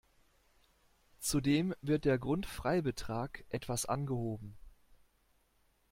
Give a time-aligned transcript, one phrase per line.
[1.19, 4.57] Zudem wird der Grundfreibetrag etwas angehoben.